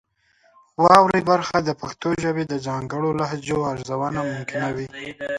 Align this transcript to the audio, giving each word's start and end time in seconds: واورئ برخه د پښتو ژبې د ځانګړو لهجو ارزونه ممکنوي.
واورئ 0.83 1.21
برخه 1.31 1.57
د 1.61 1.69
پښتو 1.81 2.09
ژبې 2.23 2.43
د 2.47 2.53
ځانګړو 2.67 3.09
لهجو 3.19 3.57
ارزونه 3.71 4.19
ممکنوي. 4.31 4.87